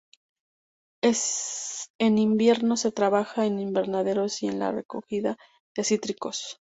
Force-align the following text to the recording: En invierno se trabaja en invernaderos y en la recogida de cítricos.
En 1.03 2.17
invierno 2.17 2.75
se 2.75 2.91
trabaja 2.91 3.45
en 3.45 3.59
invernaderos 3.59 4.41
y 4.41 4.47
en 4.47 4.57
la 4.57 4.71
recogida 4.71 5.37
de 5.75 5.83
cítricos. 5.83 6.59